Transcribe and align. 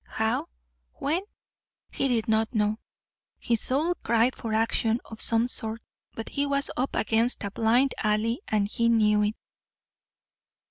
How? 0.07 0.47
When? 0.93 1.21
He 1.91 2.07
did 2.07 2.27
not 2.27 2.55
know. 2.55 2.79
His 3.37 3.61
soul 3.61 3.93
cried 4.01 4.35
for 4.35 4.51
action 4.51 4.99
of 5.05 5.21
some 5.21 5.47
sort, 5.47 5.79
but 6.15 6.29
he 6.29 6.47
was 6.47 6.71
up 6.75 6.95
against 6.95 7.43
a 7.43 7.51
blind 7.51 7.93
alley, 7.99 8.41
and 8.47 8.67
he 8.67 8.89
knew 8.89 9.21
it. 9.21 9.35